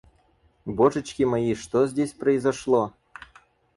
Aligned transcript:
Божечки 0.65 1.21
мои, 1.21 1.53
что 1.53 1.85
здесь 1.85 2.13
произошло? 2.13 2.93